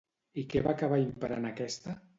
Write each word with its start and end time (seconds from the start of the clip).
I 0.43 0.45
què 0.53 0.63
va 0.69 0.73
acabar 0.77 0.99
imperant 1.05 1.49
aquesta? 1.53 1.99